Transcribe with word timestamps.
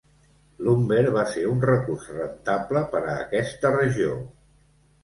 Lumber 0.67 1.03
va 1.17 1.25
ser 1.33 1.43
un 1.51 1.61
recurs 1.71 2.09
rentable 2.17 2.85
per 2.95 3.05
a 3.05 3.17
aquesta 3.27 3.77
regió. 3.79 4.19